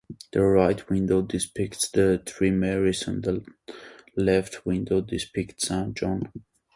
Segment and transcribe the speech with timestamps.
[0.33, 3.45] The right window depicts the Three Marys and the
[4.15, 6.31] left window depicts Saint John.